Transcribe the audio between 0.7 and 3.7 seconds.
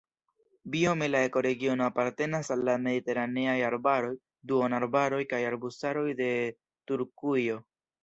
Biome la ekoregiono apartenas al la mediteraneaj